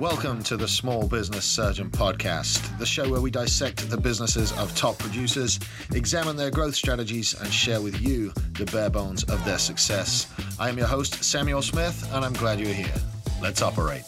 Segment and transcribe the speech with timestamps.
[0.00, 4.74] Welcome to the Small Business Surgeon Podcast, the show where we dissect the businesses of
[4.74, 5.60] top producers,
[5.92, 10.26] examine their growth strategies, and share with you the bare bones of their success.
[10.58, 12.92] I am your host, Samuel Smith, and I'm glad you're here.
[13.40, 14.02] Let's operate.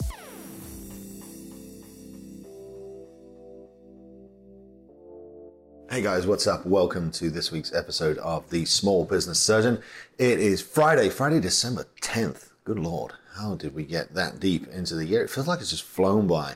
[5.89, 6.67] Hey guys, what's up?
[6.67, 9.81] Welcome to this week's episode of The Small Business Surgeon.
[10.19, 12.49] It is Friday, Friday, December 10th.
[12.65, 15.23] Good Lord, how did we get that deep into the year?
[15.23, 16.55] It feels like it's just flown by.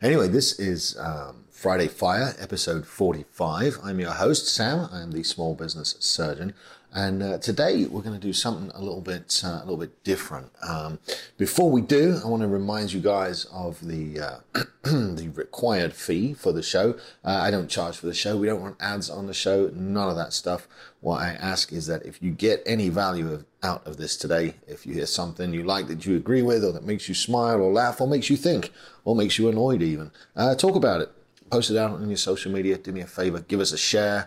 [0.00, 3.78] Anyway, this is um, Friday Fire, episode 45.
[3.84, 4.88] I'm your host, Sam.
[4.90, 6.54] I am the small business surgeon.
[6.94, 10.04] And uh, today we're going to do something a little bit uh, a little bit
[10.04, 10.52] different.
[10.62, 10.98] Um,
[11.38, 14.38] before we do, I want to remind you guys of the uh,
[14.82, 16.94] the required fee for the show.
[17.24, 18.36] Uh, I don't charge for the show.
[18.36, 19.70] We don't want ads on the show.
[19.74, 20.68] None of that stuff.
[21.00, 24.54] What I ask is that if you get any value of, out of this today,
[24.68, 27.58] if you hear something you like that you agree with, or that makes you smile
[27.60, 28.72] or laugh, or makes you think,
[29.04, 31.10] or makes you annoyed even, uh, talk about it.
[31.50, 32.78] Post it out on your social media.
[32.78, 33.40] Do me a favor.
[33.40, 34.20] Give us a share.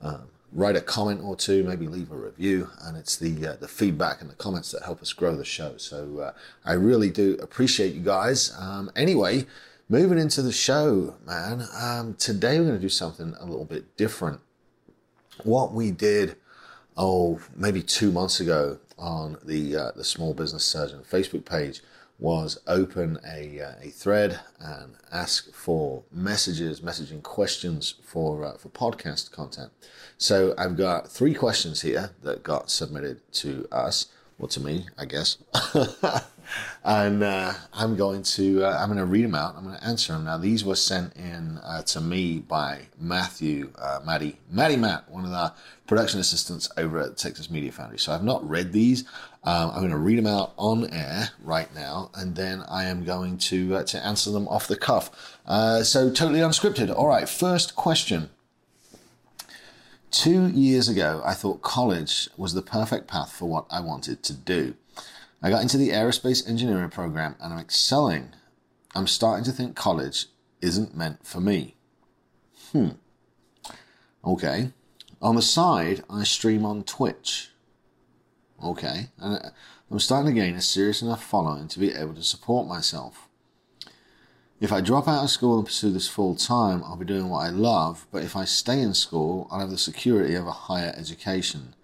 [0.00, 3.68] Um, write a comment or two, maybe leave a review, and it's the uh, the
[3.68, 5.76] feedback and the comments that help us grow the show.
[5.76, 6.32] So uh,
[6.64, 8.54] I really do appreciate you guys.
[8.58, 9.46] Um, anyway,
[9.88, 11.66] moving into the show, man.
[11.74, 14.40] Um, today we're going to do something a little bit different.
[15.44, 16.36] What we did,
[16.98, 21.80] oh, maybe two months ago on the uh, the Small Business Surgeon Facebook page
[22.18, 28.68] was open a, uh, a thread and ask for messages, messaging questions for uh, for
[28.70, 29.70] podcast content.
[30.18, 34.06] So I've got three questions here that got submitted to us,
[34.38, 35.38] or to me, I guess.
[36.84, 39.56] and uh, I'm going to uh, I'm going to read them out.
[39.56, 40.24] I'm going to answer them.
[40.24, 45.24] Now these were sent in uh, to me by Matthew, uh, Matty, Matty Matt, one
[45.24, 45.52] of the
[45.86, 47.98] production assistants over at Texas Media Foundry.
[47.98, 49.04] So I've not read these.
[49.44, 53.04] Um, I'm going to read them out on air right now, and then I am
[53.04, 55.38] going to uh, to answer them off the cuff.
[55.46, 56.94] Uh, so totally unscripted.
[56.94, 58.30] All right, first question.
[60.10, 64.32] Two years ago, I thought college was the perfect path for what I wanted to
[64.32, 64.74] do.
[65.40, 68.30] I got into the aerospace engineering program and I'm excelling.
[68.94, 70.26] I'm starting to think college
[70.60, 71.76] isn't meant for me.
[72.72, 72.90] Hmm.
[74.24, 74.72] Okay.
[75.22, 77.50] On the side, I stream on Twitch.
[78.62, 79.08] Okay.
[79.18, 79.52] And
[79.90, 83.28] I'm starting to gain a serious enough following to be able to support myself.
[84.60, 87.46] If I drop out of school and pursue this full time, I'll be doing what
[87.46, 90.92] I love, but if I stay in school, I'll have the security of a higher
[90.96, 91.74] education.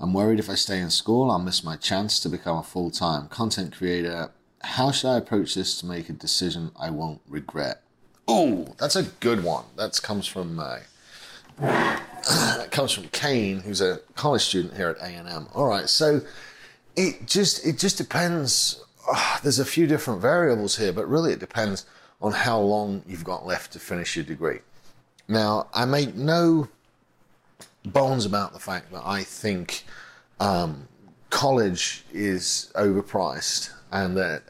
[0.00, 2.90] I'm worried if I stay in school, I'll miss my chance to become a full
[2.90, 4.30] time content creator.
[4.62, 7.82] How should I approach this to make a decision I won't regret?
[8.26, 9.64] Oh, that's a good one.
[9.76, 10.78] That comes from uh,
[11.58, 15.48] that comes from Kane, who's a college student here at A and M.
[15.54, 16.22] All right, so
[16.96, 18.82] it just it just depends.
[19.06, 21.84] Oh, there's a few different variables here, but really it depends
[22.22, 24.60] on how long you've got left to finish your degree.
[25.28, 26.68] Now, I make no
[27.84, 29.84] bones about the fact that I think
[30.40, 30.88] um,
[31.30, 34.42] college is overpriced and that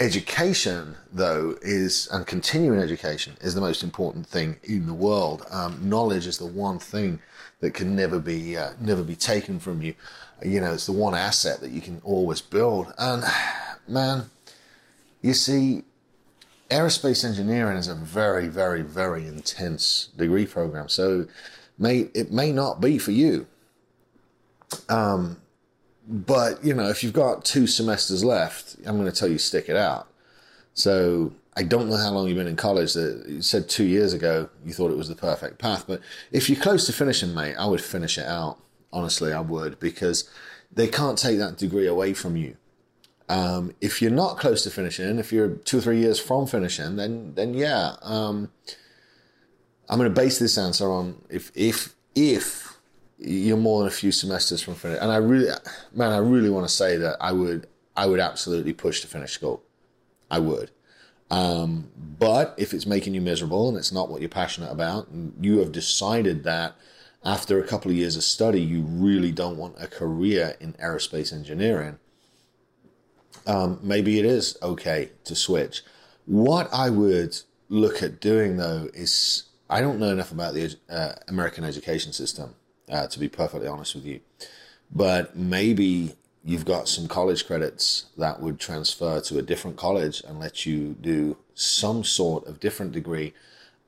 [0.00, 5.44] education, though, is and continuing education is the most important thing in the world.
[5.50, 7.20] Um, knowledge is the one thing
[7.60, 9.94] that can never be uh, never be taken from you.
[10.42, 12.92] You know, it's the one asset that you can always build.
[12.98, 13.22] And
[13.88, 14.30] man,
[15.20, 15.82] you see,
[16.70, 20.88] aerospace engineering is a very, very, very intense degree program.
[20.88, 21.26] So
[21.80, 23.46] may it may not be for you.
[24.88, 25.38] Um,
[26.06, 29.68] but you know, if you've got two semesters left, I'm going to tell you stick
[29.68, 30.08] it out.
[30.74, 32.94] So I don't know how long you've been in college.
[32.94, 36.60] You said two years ago you thought it was the perfect path, but if you're
[36.60, 38.58] close to finishing, mate, I would finish it out.
[38.92, 40.28] Honestly, I would because
[40.72, 42.56] they can't take that degree away from you.
[43.28, 46.96] Um, if you're not close to finishing, if you're two or three years from finishing,
[46.96, 48.50] then then yeah, um,
[49.90, 52.78] I'm going to base this answer on if if if
[53.18, 54.98] you're more than a few semesters from finish.
[55.02, 55.50] And I really,
[55.92, 57.66] man, I really want to say that I would
[57.96, 59.64] I would absolutely push to finish school.
[60.30, 60.70] I would.
[61.28, 65.34] Um, but if it's making you miserable and it's not what you're passionate about, and
[65.40, 66.76] you have decided that
[67.24, 71.32] after a couple of years of study, you really don't want a career in aerospace
[71.32, 71.98] engineering,
[73.46, 75.82] um, maybe it is okay to switch.
[76.26, 77.36] What I would
[77.68, 82.56] look at doing though is I don't know enough about the uh, American education system,
[82.90, 84.20] uh, to be perfectly honest with you.
[84.90, 90.40] But maybe you've got some college credits that would transfer to a different college and
[90.40, 93.32] let you do some sort of different degree.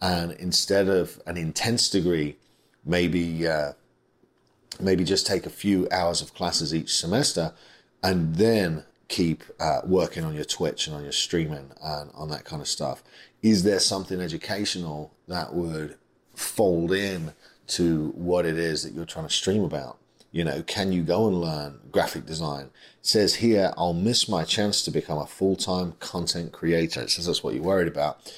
[0.01, 2.37] And instead of an intense degree,
[2.85, 3.73] maybe uh,
[4.81, 7.53] maybe just take a few hours of classes each semester,
[8.03, 12.45] and then keep uh, working on your Twitch and on your streaming and on that
[12.45, 13.03] kind of stuff?
[13.43, 15.97] Is there something educational that would
[16.35, 17.33] fold in
[17.69, 19.99] to what it is that you're trying to stream about?
[20.31, 22.67] You know, can you go and learn graphic design?
[22.67, 27.03] It says here, I'll miss my chance to become a full time content creator.
[27.03, 28.33] It says that's what you're worried about.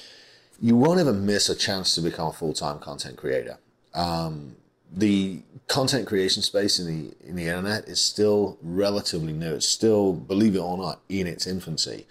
[0.59, 3.59] You won't ever miss a chance to become a full time content creator.
[3.93, 4.57] Um,
[4.91, 9.55] the content creation space in the in the internet is still relatively new.
[9.55, 12.05] It's still, believe it or not, in its infancy.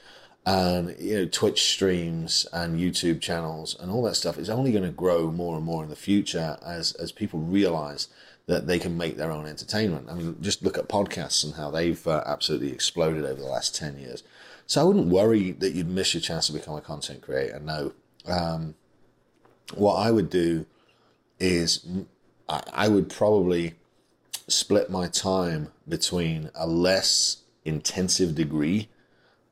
[0.46, 4.84] And you know, Twitch streams and YouTube channels and all that stuff is only going
[4.84, 8.08] to grow more and more in the future as as people realize
[8.46, 10.08] that they can make their own entertainment.
[10.10, 13.74] I mean, just look at podcasts and how they've uh, absolutely exploded over the last
[13.74, 14.22] 10 years.
[14.66, 17.58] So I wouldn't worry that you'd miss your chance to become a content creator.
[17.58, 17.92] No.
[18.26, 18.74] Um,
[19.74, 20.66] what I would do
[21.40, 21.86] is
[22.48, 23.74] I, I would probably
[24.46, 28.88] split my time between a less intensive degree,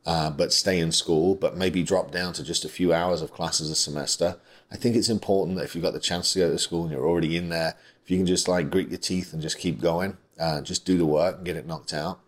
[0.04, 3.32] uh, but stay in school, but maybe drop down to just a few hours of
[3.32, 4.36] classes a semester.
[4.70, 6.90] I think it's important that if you've got the chance to go to school and
[6.90, 9.80] you're already in there, if you can just like grit your teeth and just keep
[9.80, 12.20] going, uh, just do the work and get it knocked out.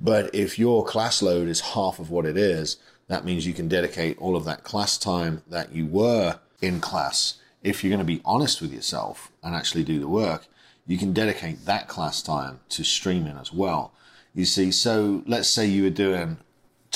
[0.00, 2.76] But if your class load is half of what it is,
[3.08, 7.34] that means you can dedicate all of that class time that you were in class.
[7.62, 10.46] If you're going to be honest with yourself and actually do the work,
[10.86, 13.92] you can dedicate that class time to streaming as well.
[14.34, 16.38] You see, so let's say you were doing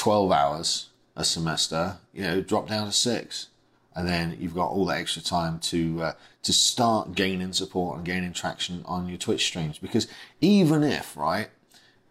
[0.02, 3.46] 12 hours a semester, you know, drop down to six
[3.94, 6.12] and then you've got all that extra time to uh,
[6.42, 9.78] to start gaining support and gaining traction on your Twitch streams.
[9.78, 10.08] Because
[10.40, 11.50] even if right,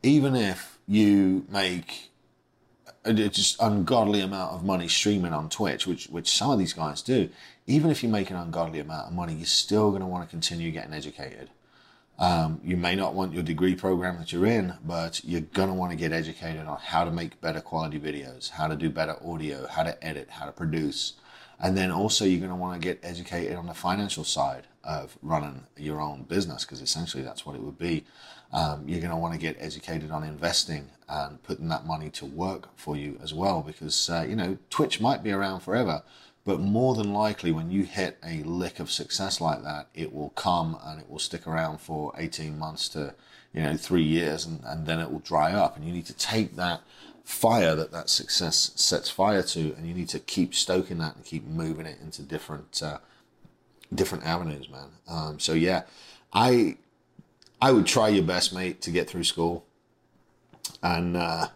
[0.04, 2.12] even if you make
[3.04, 7.02] a just ungodly amount of money streaming on Twitch, which which some of these guys
[7.02, 7.28] do,
[7.68, 10.30] even if you make an ungodly amount of money, you're still going to want to
[10.32, 11.50] continue getting educated.
[12.20, 15.74] Um, you may not want your degree program that you're in, but you're going to
[15.74, 19.16] want to get educated on how to make better quality videos, how to do better
[19.26, 21.14] audio, how to edit, how to produce,
[21.60, 25.18] and then also you're going to want to get educated on the financial side of
[25.22, 28.04] running your own business because essentially that's what it would be.
[28.52, 32.26] Um, you're going to want to get educated on investing and putting that money to
[32.26, 36.04] work for you as well because, uh, you know, Twitch might be around forever,
[36.44, 40.30] but more than likely when you hit a lick of success like that, it will
[40.32, 43.14] come and it will stick around for 18 months to,
[43.54, 45.76] you know, three years and, and then it will dry up.
[45.76, 46.82] And you need to take that
[47.24, 51.26] fire that that success sets fire to, and you need to keep stoking that and
[51.26, 52.98] keep moving it into different uh,
[53.94, 54.90] different avenues, man.
[55.08, 55.84] Um, so yeah,
[56.34, 56.78] I
[57.62, 59.66] I would try your best, mate, to get through school,
[60.82, 61.48] and uh,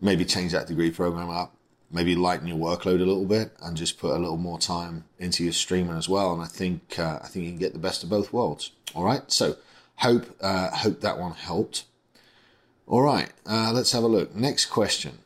[0.00, 1.53] maybe change that degree program up.
[1.94, 5.44] Maybe lighten your workload a little bit and just put a little more time into
[5.44, 6.34] your streaming as well.
[6.34, 8.72] And I think uh, I think you can get the best of both worlds.
[8.94, 9.22] All right.
[9.30, 9.56] So
[9.96, 11.84] hope uh, hope that one helped.
[12.86, 14.34] All right, uh, let's have a look.
[14.34, 15.20] Next question.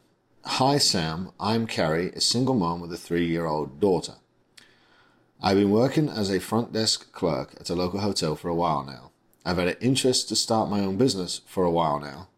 [0.45, 1.33] Hi, Sam.
[1.41, 4.15] I'm Carrie, a single mom with a three year old daughter.
[5.43, 8.85] I've been working as a front desk clerk at a local hotel for a while
[8.85, 9.11] now.
[9.45, 12.29] I've had an interest to start my own business for a while now.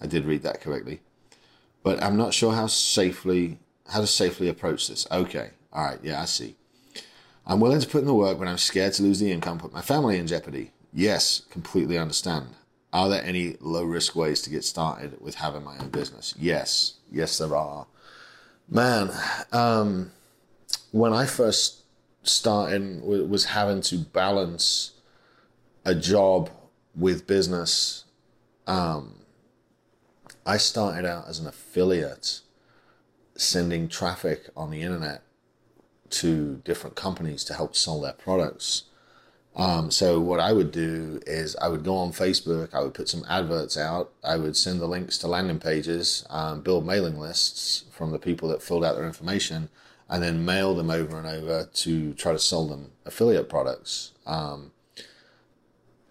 [0.00, 1.00] I did read that correctly.
[1.84, 3.58] But I'm not sure how safely
[3.88, 5.06] how to safely approach this.
[5.12, 5.50] Okay.
[5.72, 6.00] All right.
[6.02, 6.56] Yeah, I see.
[7.46, 9.72] I'm willing to put in the work, but I'm scared to lose the income, put
[9.72, 10.72] my family in jeopardy.
[10.92, 12.48] Yes, completely understand.
[12.92, 16.34] Are there any low risk ways to get started with having my own business?
[16.38, 17.86] Yes, yes, there are.
[18.68, 19.10] Man,
[19.52, 20.12] um,
[20.90, 21.82] when I first
[22.22, 24.92] started, was having to balance
[25.84, 26.48] a job
[26.96, 28.04] with business.
[28.66, 29.16] Um,
[30.46, 32.40] I started out as an affiliate,
[33.36, 35.22] sending traffic on the internet
[36.10, 38.84] to different companies to help sell their products.
[39.56, 43.08] Um, so what I would do is I would go on Facebook, I would put
[43.08, 47.84] some adverts out, I would send the links to landing pages, um, build mailing lists
[47.90, 49.70] from the people that filled out their information,
[50.08, 54.12] and then mail them over and over to try to sell them affiliate products.
[54.26, 54.72] Um,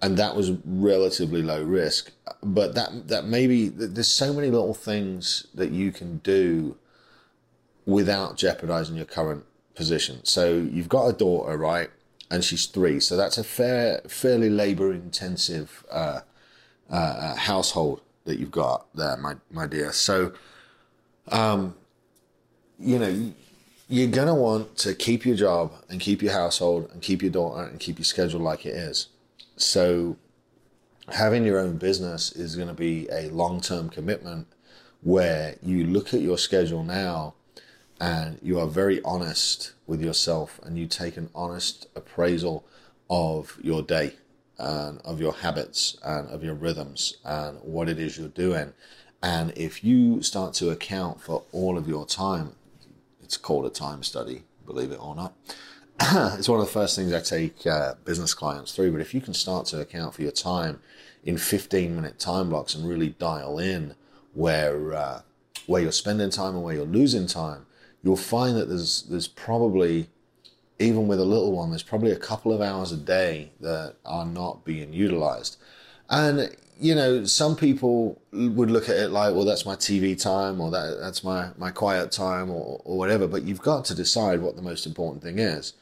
[0.04, 2.12] and that was relatively low risk,
[2.44, 6.78] but that that maybe there's so many little things that you can do
[7.86, 9.46] without jeopardizing your current
[9.76, 10.24] position.
[10.24, 11.90] So you've got a daughter, right?
[12.34, 13.00] and she's three.
[13.00, 16.22] So that's a fair, fairly labor-intensive uh,
[16.90, 19.92] uh, uh, household that you've got there, my my dear.
[19.92, 20.34] So,
[21.28, 21.76] um,
[22.80, 23.34] you know,
[23.88, 27.64] you're gonna want to keep your job and keep your household and keep your daughter
[27.68, 29.10] and keep your schedule like it is.
[29.58, 30.18] So,
[31.10, 34.48] having your own business is going to be a long-term commitment
[35.02, 37.36] where you look at your schedule now
[38.00, 42.66] and you are very honest with yourself and you take an honest appraisal
[43.10, 44.14] of your day
[44.58, 48.74] and of your habits and of your rhythms and what it is you're doing
[49.24, 52.56] And if you start to account for all of your time,
[53.24, 55.34] it's called a time study, believe it or not.
[56.02, 58.92] it's one of the first things I take uh, business clients through.
[58.92, 60.80] But if you can start to account for your time
[61.24, 63.96] in 15 minute time blocks and really dial in
[64.34, 65.22] where uh,
[65.68, 67.66] where you're spending time and where you're losing time,
[68.04, 70.08] you'll find that there's there's probably
[70.80, 74.26] even with a little one, there's probably a couple of hours a day that are
[74.26, 75.58] not being utilized.
[76.10, 80.60] And you know, some people would look at it like, well, that's my TV time,
[80.60, 83.28] or that that's my my quiet time, or or whatever.
[83.28, 85.74] But you've got to decide what the most important thing is.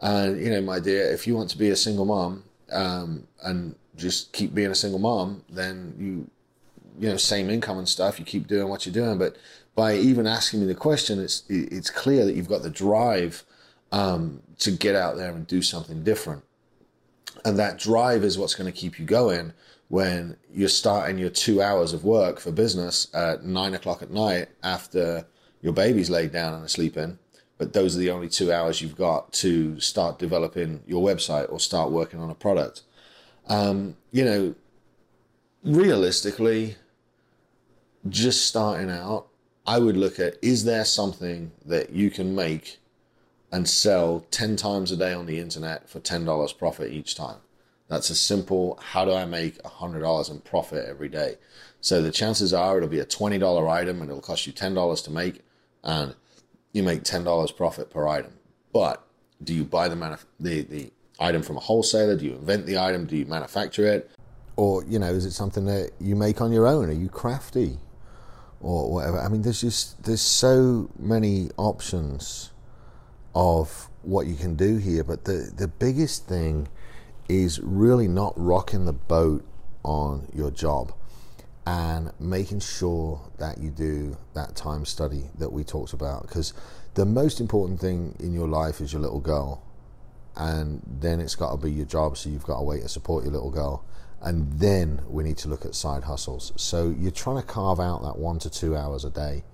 [0.00, 3.74] And you know, my dear, if you want to be a single mom um, and
[3.96, 6.30] just keep being a single mom, then you
[6.98, 8.18] you know same income and stuff.
[8.18, 9.36] You keep doing what you're doing, but
[9.74, 13.44] by even asking me the question, it's it's clear that you've got the drive
[13.92, 16.44] um, to get out there and do something different,
[17.44, 19.52] and that drive is what's going to keep you going
[19.88, 24.48] when you're starting your two hours of work for business at nine o'clock at night
[24.62, 25.26] after
[25.62, 27.18] your baby's laid down and asleep in.
[27.58, 31.58] But those are the only two hours you've got to start developing your website or
[31.58, 32.82] start working on a product.
[33.48, 34.54] Um, you know,
[35.64, 36.76] realistically,
[38.08, 39.26] just starting out,
[39.66, 42.78] I would look at is there something that you can make
[43.50, 47.38] and sell 10 times a day on the internet for $10 profit each time?
[47.88, 51.36] That's a simple how do I make $100 in profit every day?
[51.80, 55.10] So the chances are it'll be a $20 item and it'll cost you $10 to
[55.10, 55.40] make
[55.82, 56.14] and
[56.72, 58.32] you make $10 profit per item.
[58.72, 59.04] But
[59.42, 62.16] do you buy the, manuf- the, the item from a wholesaler?
[62.16, 63.06] Do you invent the item?
[63.06, 64.10] Do you manufacture it?
[64.56, 66.88] Or, you know, is it something that you make on your own?
[66.88, 67.78] Are you crafty?
[68.60, 69.20] Or whatever.
[69.20, 72.50] I mean, there's just, there's so many options
[73.34, 75.04] of what you can do here.
[75.04, 76.68] But the, the biggest thing
[77.28, 79.44] is really not rocking the boat
[79.84, 80.92] on your job
[81.68, 86.54] and making sure that you do that time study that we talked about because
[86.94, 89.62] the most important thing in your life is your little girl
[90.36, 93.22] and then it's got to be your job so you've got a way to support
[93.22, 93.84] your little girl
[94.22, 96.54] and then we need to look at side hustles.
[96.56, 99.44] So you're trying to carve out that one to two hours a day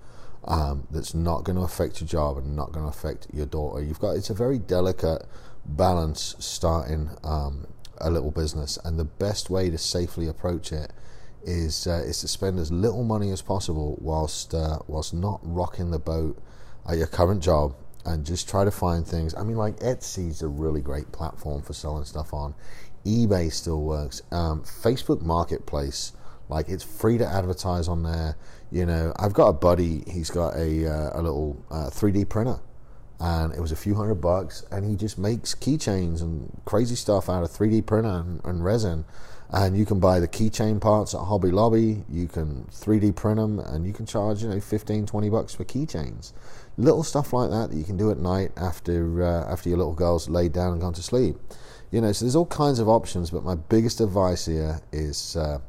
[0.45, 3.83] um, that's not going to affect your job and not going to affect your daughter.
[3.83, 5.25] You've got it's a very delicate
[5.65, 7.67] balance starting um,
[7.99, 10.91] a little business, and the best way to safely approach it
[11.45, 15.91] is uh, is to spend as little money as possible whilst uh, whilst not rocking
[15.91, 16.37] the boat
[16.87, 17.75] at your current job,
[18.05, 19.33] and just try to find things.
[19.35, 22.55] I mean, like Etsy's a really great platform for selling stuff on.
[23.05, 24.21] eBay still works.
[24.31, 26.13] Um, Facebook Marketplace,
[26.49, 28.37] like it's free to advertise on there.
[28.71, 30.03] You know, I've got a buddy.
[30.07, 32.59] He's got a uh, a little 3D uh, printer
[33.19, 37.29] and it was a few hundred bucks and he just makes keychains and crazy stuff
[37.29, 39.05] out of 3d printer and, and, resin
[39.51, 42.03] and you can buy the keychain parts at hobby lobby.
[42.09, 45.63] You can 3d print them and you can charge you know 15 20 bucks for
[45.65, 46.33] keychains.
[46.77, 49.93] Little stuff like that that you can do at night after uh, after your little
[49.93, 51.37] girl's laid down and gone to sleep.
[51.91, 55.59] You know so there's all kinds of options but my biggest advice here is uh,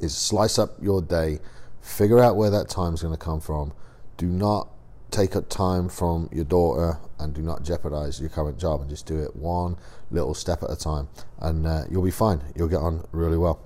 [0.00, 1.40] is slice up your day.
[1.80, 3.72] Figure out where that time's going to come from.
[4.16, 4.68] Do not
[5.10, 9.06] take up time from your daughter and do not jeopardize your current job and just
[9.06, 9.76] do it one
[10.10, 12.40] little step at a time and uh, you'll be fine.
[12.56, 13.60] You'll get on really well.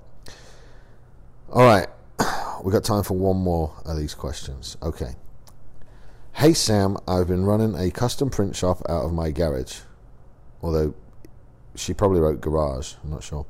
[1.51, 1.87] All right.
[2.63, 4.77] We got time for one more of these questions.
[4.81, 5.13] Okay.
[6.33, 9.81] Hey sam i've been running a custom print shop out of my garage.
[10.63, 10.95] Although
[11.75, 12.95] she probably wrote garage.
[13.03, 13.45] I'm not sure.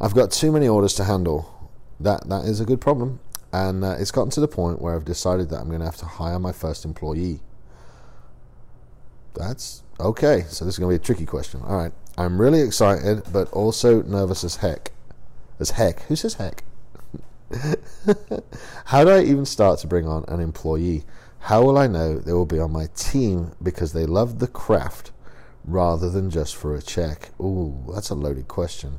[0.00, 1.70] I've got too many orders to handle.
[2.00, 3.20] That that is a good problem.
[3.52, 5.96] And uh, it's gotten to the point where I've decided that I'm going to have
[5.96, 7.40] to hire my first employee.
[9.38, 10.44] That's okay.
[10.48, 11.62] So this is going to be a tricky question.
[11.64, 11.92] All right.
[12.18, 14.90] I'm really excited, but also nervous as heck.
[15.60, 16.02] As heck.
[16.02, 16.64] Who says heck?
[18.86, 21.04] How do I even start to bring on an employee?
[21.38, 25.12] How will I know they will be on my team because they love the craft
[25.64, 27.30] rather than just for a check?
[27.40, 28.98] Ooh, that's a loaded question.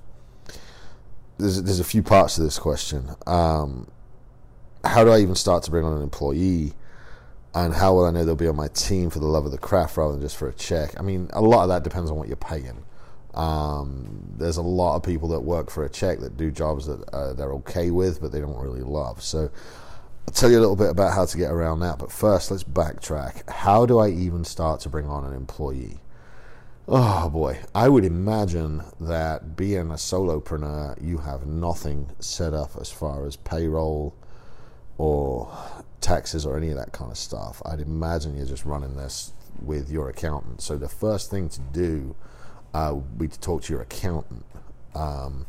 [1.38, 3.10] There's, there's a few parts to this question.
[3.28, 3.90] Um,
[4.86, 6.74] how do I even start to bring on an employee?
[7.54, 9.58] And how will I know they'll be on my team for the love of the
[9.58, 11.00] craft rather than just for a check?
[11.00, 12.84] I mean, a lot of that depends on what you're paying.
[13.34, 17.02] Um, there's a lot of people that work for a check that do jobs that
[17.10, 19.24] uh, they're okay with, but they don't really love.
[19.24, 19.50] So
[20.28, 21.98] I'll tell you a little bit about how to get around that.
[21.98, 23.50] But first, let's backtrack.
[23.50, 26.00] How do I even start to bring on an employee?
[26.88, 32.90] Oh boy, I would imagine that being a solopreneur, you have nothing set up as
[32.92, 34.16] far as payroll
[35.00, 35.50] or
[36.02, 37.62] taxes or any of that kind of stuff.
[37.66, 40.62] I'd imagine you're just running this with your accountant.
[40.62, 42.16] So the first thing to do
[42.74, 44.46] uh, would be to talk to your accountant.
[44.94, 45.48] Um,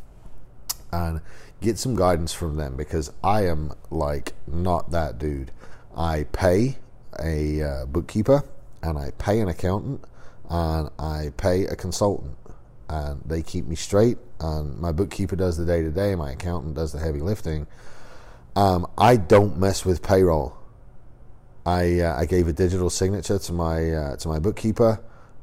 [0.92, 1.21] and
[1.61, 5.50] get some guidance from them because I am like not that dude.
[5.97, 6.78] I pay
[7.23, 8.45] a uh, bookkeeper
[8.83, 10.04] and I pay an accountant
[10.49, 12.37] and I pay a consultant
[12.88, 16.75] and they keep me straight and my bookkeeper does the day to day my accountant
[16.75, 17.69] does the heavy lifting
[18.57, 20.57] um, I don't mess with payroll
[21.64, 25.00] I, uh, I gave a digital signature to my uh, to my bookkeeper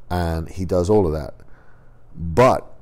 [0.10, 1.36] and he does all of that
[2.16, 2.74] but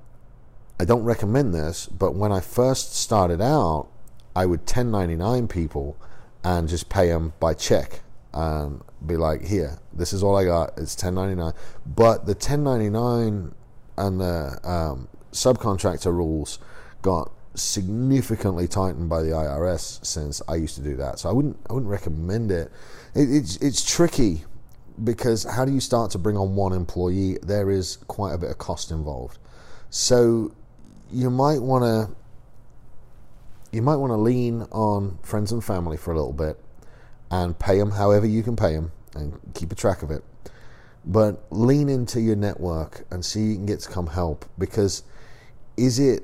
[0.80, 3.88] I don't recommend this but when I first started out
[4.36, 5.98] I would 1099 people
[6.44, 8.02] and just pay them by check
[8.34, 10.78] and be like, here, this is all I got.
[10.78, 11.54] It's 1099.
[11.86, 13.56] But the 1099
[13.98, 16.60] and the um, subcontractor rules
[17.02, 21.20] got significantly tightened by the IRS since I used to do that.
[21.20, 22.72] So I wouldn't I wouldn't recommend it.
[23.14, 24.44] it it's it's tricky
[25.04, 27.38] because how do you start to bring on one employee?
[27.42, 29.38] There is quite a bit of cost involved.
[29.90, 30.54] So
[31.12, 32.16] you might want to
[33.72, 36.58] you might want to lean on friends and family for a little bit
[37.30, 40.24] and pay them however you can pay them and keep a track of it.
[41.06, 45.04] But lean into your network and see you can get to come help because
[45.78, 46.24] is it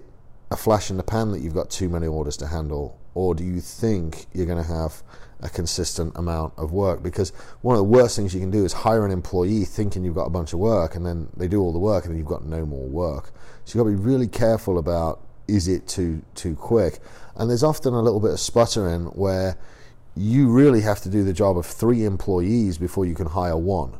[0.51, 3.43] a flash in the pan that you've got too many orders to handle, or do
[3.43, 5.01] you think you're going to have
[5.39, 7.01] a consistent amount of work?
[7.01, 7.31] Because
[7.61, 10.27] one of the worst things you can do is hire an employee thinking you've got
[10.27, 12.45] a bunch of work, and then they do all the work, and then you've got
[12.45, 13.31] no more work.
[13.63, 16.99] So you've got to be really careful about is it too too quick?
[17.35, 19.57] And there's often a little bit of sputtering where
[20.15, 23.97] you really have to do the job of three employees before you can hire one.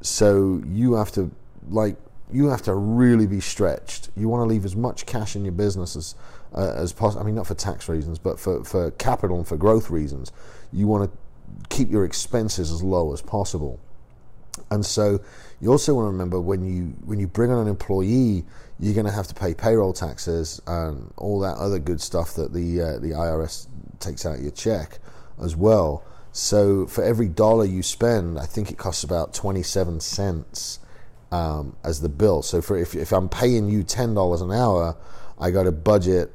[0.00, 1.30] So you have to
[1.68, 1.96] like
[2.32, 4.10] you have to really be stretched.
[4.16, 6.14] You want to leave as much cash in your business as
[6.54, 7.22] uh, as possible.
[7.22, 10.32] I mean, not for tax reasons, but for for capital and for growth reasons.
[10.72, 11.18] You want to
[11.68, 13.80] keep your expenses as low as possible.
[14.70, 15.20] And so
[15.60, 18.44] you also want to remember when you when you bring on an employee,
[18.78, 22.52] you're going to have to pay payroll taxes and all that other good stuff that
[22.52, 23.66] the uh, the IRS
[23.98, 24.98] takes out your check
[25.42, 26.04] as well.
[26.32, 30.78] So for every dollar you spend, I think it costs about 27 cents
[31.30, 32.42] um, as the bill.
[32.42, 34.96] So for if, if I'm paying you $10 an hour,
[35.38, 36.32] I got to budget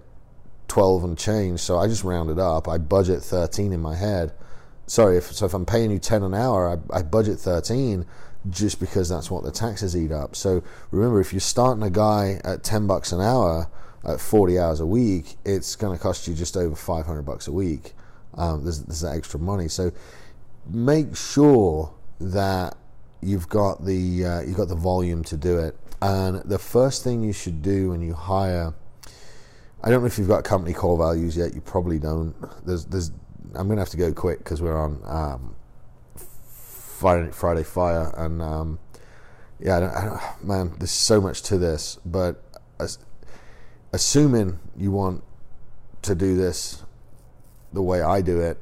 [0.67, 1.59] 12 and change.
[1.59, 2.67] So I just round it up.
[2.67, 4.33] I budget 13 in my head.
[4.87, 8.05] Sorry, if, so if I'm paying you 10 an hour, I, I budget 13
[8.49, 10.35] just because that's what the taxes eat up.
[10.35, 13.67] So remember, if you're starting a guy at 10 bucks an hour
[14.03, 17.51] at 40 hours a week, it's going to cost you just over 500 bucks a
[17.51, 17.93] week
[18.37, 19.67] um, there's, there's that extra money.
[19.67, 19.91] So
[20.69, 22.77] make sure that
[23.25, 25.77] you've got the uh, you've got the volume to do it.
[26.01, 28.73] And the first thing you should do when you hire,
[29.83, 31.55] I don't know if you've got company core values yet.
[31.55, 32.35] You probably don't.
[32.65, 33.11] There's there's
[33.55, 35.55] I'm gonna have to go quick because we're on um,
[36.15, 38.79] Friday Friday Fire and um,
[39.59, 41.97] yeah, I don't, I don't, man, there's so much to this.
[42.05, 42.43] But
[42.79, 42.99] as,
[43.93, 45.23] assuming you want
[46.03, 46.83] to do this
[47.73, 48.61] the way I do it,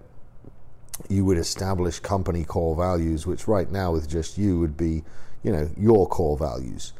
[1.10, 5.03] you would establish company core values, which right now with just you would be,
[5.43, 6.93] you know, your core values.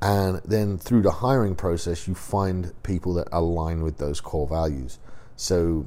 [0.00, 4.98] And then through the hiring process, you find people that align with those core values.
[5.36, 5.86] So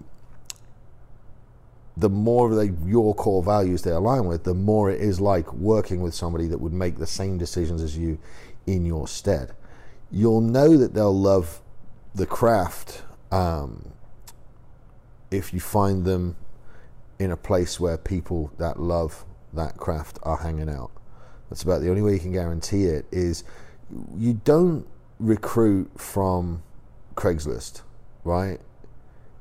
[1.96, 6.02] the more they, your core values they align with, the more it is like working
[6.02, 8.20] with somebody that would make the same decisions as you
[8.66, 9.54] in your stead.
[10.12, 11.60] You'll know that they'll love
[12.14, 13.92] the craft um,
[15.32, 16.36] if you find them
[17.20, 20.92] in a place where people that love that craft are hanging out.
[21.50, 23.44] That's about the only way you can guarantee it is
[24.16, 24.86] you don't
[25.20, 26.62] recruit from
[27.16, 27.82] Craigslist,
[28.24, 28.60] right?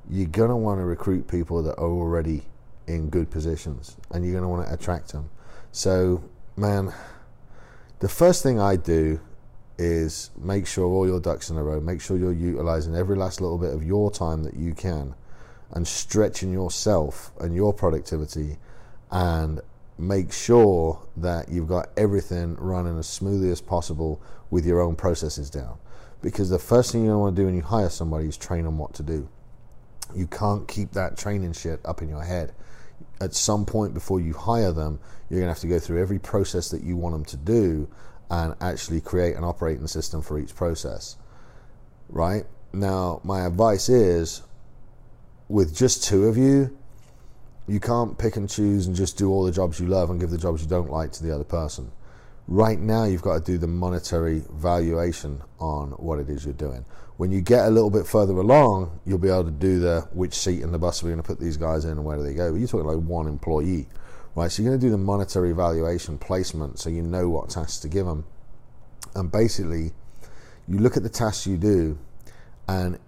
[0.08, 2.42] You're going to want to recruit people that are already
[2.86, 5.28] in good positions and you're going to want to attract them.
[5.72, 6.22] So,
[6.56, 6.92] man,
[7.98, 9.20] the first thing I do
[9.78, 13.40] is make sure all your ducks in a row, make sure you're utilizing every last
[13.40, 15.14] little bit of your time that you can
[15.72, 18.59] and stretching yourself and your productivity
[19.11, 19.61] and
[19.98, 25.50] make sure that you've got everything running as smoothly as possible with your own processes
[25.50, 25.79] down.
[26.22, 28.79] Because the first thing you want to do when you hire somebody is train them
[28.79, 29.29] what to do.
[30.14, 32.55] You can't keep that training shit up in your head.
[33.20, 36.18] At some point before you hire them, you're going to have to go through every
[36.18, 37.88] process that you want them to do
[38.31, 41.16] and actually create an operating system for each process.
[42.09, 42.44] Right?
[42.72, 44.42] Now, my advice is
[45.48, 46.76] with just two of you,
[47.68, 50.30] you can't pick and choose and just do all the jobs you love and give
[50.30, 51.90] the jobs you don't like to the other person.
[52.48, 56.85] Right now, you've got to do the monetary valuation on what it is you're doing.
[57.16, 60.35] When you get a little bit further along, you'll be able to do the which
[60.35, 62.22] seat in the bus are we going to put these guys in and where do
[62.22, 62.52] they go.
[62.52, 63.88] But you're talking like one employee,
[64.37, 64.52] right?
[64.52, 67.88] So you're going to do the monetary valuation placement so you know what tasks to
[67.88, 68.24] give them.
[69.16, 69.92] And basically,
[70.68, 71.98] you look at the tasks you do,
[72.68, 72.98] and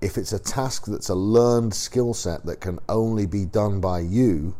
[0.00, 4.00] if it's a task that's a learned skill set that can only be done by
[4.00, 4.54] you,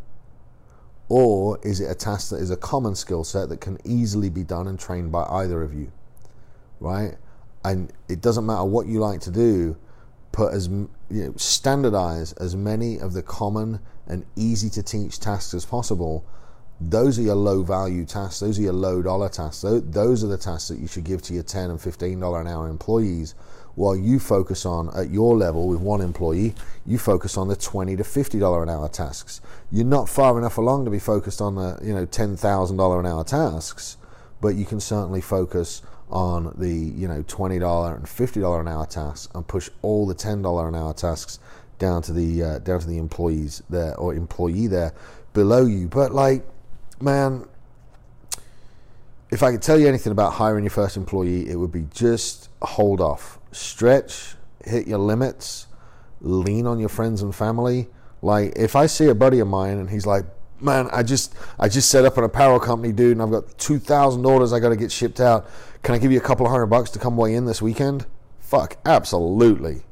[1.09, 4.43] or is it a task that is a common skill set that can easily be
[4.43, 5.93] done and trained by either of you?
[6.81, 7.17] Right?
[7.65, 9.77] And it doesn't matter what you like to do,
[10.33, 15.55] put as you know, standardize as many of the common and easy to teach tasks
[15.55, 16.25] as possible.
[16.81, 18.41] Those are your low value tasks.
[18.41, 19.63] Those are your low dollar tasks.
[19.63, 22.69] Those are the tasks that you should give to your 10 and $15 an hour
[22.69, 23.35] employees
[23.79, 26.53] while you focus on at your level with one employee,
[26.85, 29.41] you focus on the twenty to fifty dollar an hour tasks.
[29.71, 32.99] You're not far enough along to be focused on the you know ten thousand dollar
[32.99, 33.97] an hour tasks,
[34.41, 38.67] but you can certainly focus on the you know twenty dollar and fifty dollar an
[38.67, 41.39] hour tasks and push all the ten dollar an hour tasks
[41.79, 44.93] down to the uh, down to the employees there or employee there
[45.35, 45.87] below you.
[45.87, 46.45] But like,
[47.01, 47.47] man,
[49.31, 52.49] if I could tell you anything about hiring your first employee, it would be just
[52.61, 54.35] hold off stretch,
[54.65, 55.67] hit your limits,
[56.21, 57.89] lean on your friends and family.
[58.23, 60.25] Like if I see a buddy of mine and he's like,
[60.61, 63.79] "Man, I just I just set up an apparel company, dude, and I've got two
[63.79, 65.49] thousand orders I got to get shipped out.
[65.83, 68.07] Can I give you a couple of hundred bucks to come weigh in this weekend?"
[68.41, 69.83] Fuck, absolutely.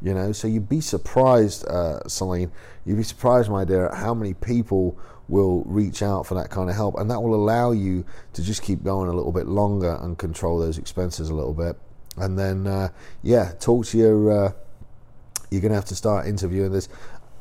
[0.00, 2.52] You know, so you'd be surprised, uh, Celine.
[2.84, 4.96] You'd be surprised, my dear, at how many people
[5.26, 8.62] will reach out for that kind of help, and that will allow you to just
[8.62, 11.76] keep going a little bit longer and control those expenses a little bit
[12.20, 12.88] and then uh,
[13.22, 14.30] yeah, talk to your.
[14.30, 14.52] Uh,
[15.50, 16.88] you're going to have to start interviewing this.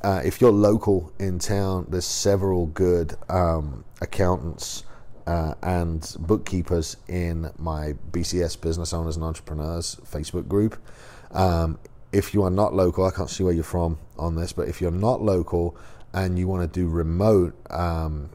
[0.02, 4.84] Uh, if you're local in town, there's several good um, accountants
[5.26, 10.82] uh, and bookkeepers in my BCS Business Owners and Entrepreneurs Facebook group.
[11.32, 11.80] Um,
[12.14, 14.80] if you are not local, I can't see where you're from on this, but if
[14.80, 15.76] you're not local
[16.14, 18.30] and you want to do remote, um,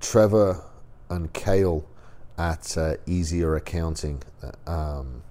[0.00, 0.62] Trevor
[1.08, 1.86] and Kale
[2.36, 4.22] at uh, Easier Accounting.
[4.66, 5.22] Um,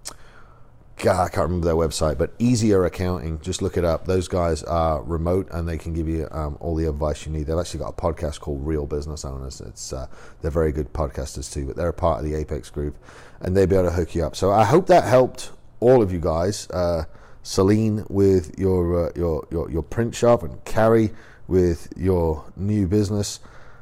[1.00, 3.40] God, I can't remember their website, but Easier Accounting.
[3.40, 4.06] Just look it up.
[4.06, 7.48] Those guys are remote and they can give you um, all the advice you need.
[7.48, 9.62] They've actually got a podcast called Real Business Owners.
[9.62, 10.08] It's uh,
[10.42, 12.98] they're very good podcasters too, but they're a part of the Apex group,
[13.40, 14.36] and they'll be able to hook you up.
[14.36, 16.70] So I hope that helped all of you guys.
[16.70, 17.06] Uh,
[17.44, 21.12] Celine with your, uh, your your your print shop, and Carrie
[21.48, 23.40] with your new business,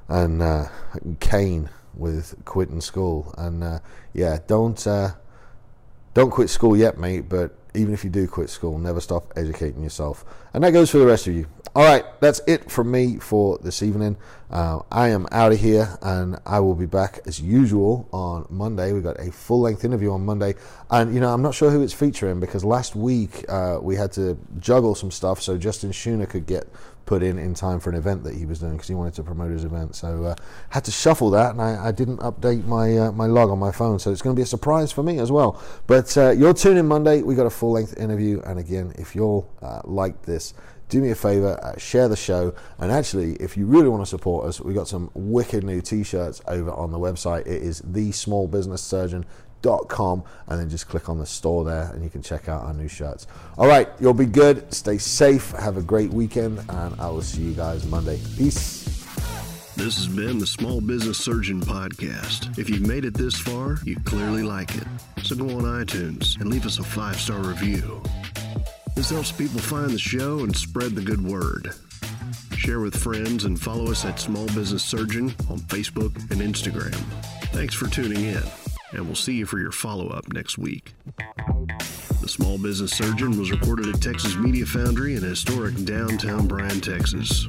[0.08, 0.68] and uh,
[1.20, 3.34] Kane with quitting school.
[3.40, 3.80] And uh,
[4.14, 5.14] yeah, don't uh,
[6.18, 9.84] don't quit school yet, mate, but even if you do quit school, never stop educating
[9.84, 10.26] yourself.
[10.52, 11.46] And that goes for the rest of you.
[11.76, 14.18] All right, that's it from me for this evening.
[14.50, 18.94] Uh, I am out of here and I will be back as usual on Monday.
[18.94, 20.56] We've got a full length interview on Monday.
[20.90, 24.12] And, you know, I'm not sure who it's featuring because last week uh, we had
[24.14, 26.68] to juggle some stuff so Justin Schooner could get
[27.08, 29.24] put in in time for an event that he was doing because he wanted to
[29.24, 29.96] promote his event.
[29.96, 30.36] So uh,
[30.70, 33.72] had to shuffle that, and I, I didn't update my uh, my log on my
[33.72, 33.98] phone.
[33.98, 35.60] So it's going to be a surprise for me as well.
[35.88, 37.24] But uh, you're tuning Monday.
[37.24, 40.54] We got a full length interview, and again, if you're uh, like this.
[40.90, 44.06] Do me a favor, uh, share the show, and actually, if you really want to
[44.06, 47.42] support us, we got some wicked new T-shirts over on the website.
[47.42, 49.26] It is the Small Business Surgeon
[49.62, 52.74] com and then just click on the store there and you can check out our
[52.74, 53.28] new shirts.
[53.58, 54.74] All right, you'll be good.
[54.74, 55.52] Stay safe.
[55.52, 58.20] Have a great weekend, and I will see you guys Monday.
[58.38, 58.86] Peace.
[59.76, 62.58] This has been the Small Business Surgeon Podcast.
[62.58, 64.88] If you've made it this far, you clearly like it.
[65.22, 68.02] So go on iTunes and leave us a five star review.
[68.96, 71.76] This helps people find the show and spread the good word.
[72.58, 76.96] Share with friends and follow us at Small Business Surgeon on Facebook and Instagram.
[77.54, 78.44] Thanks for tuning in
[78.92, 80.94] and we'll see you for your follow up next week.
[82.22, 87.48] The Small Business Surgeon was recorded at Texas Media Foundry in historic downtown Bryan, Texas.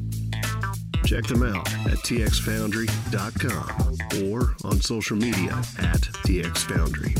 [1.04, 7.18] Check them out at txfoundry.com or on social media at txfoundry.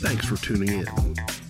[0.00, 1.45] Thanks for tuning in.